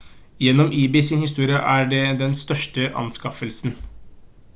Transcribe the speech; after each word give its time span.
gjennom 0.43 0.71
ebay 0.77 1.03
sin 1.09 1.25
historie 1.25 1.59
er 1.75 1.85
det 1.91 2.01
den 2.23 2.33
største 2.41 2.87
anskaffelsen 3.03 3.77